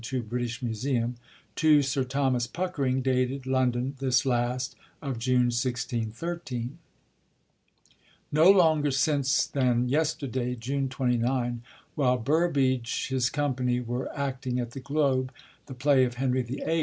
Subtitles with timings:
[0.03, 1.15] 7002 (British Museum),
[1.55, 6.79] to Sir Thomas Puckering, dated" London, this last of June, 1613
[8.31, 11.61] ":—"No longer since than yesterday [June 29],
[11.93, 15.29] while Bourbage his company were acting at the Olobe
[15.67, 16.79] the play of Henry VIII.